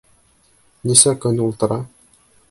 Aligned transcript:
—Нисә 0.91 1.13
көн 1.25 1.37
ултыра? 1.45 1.77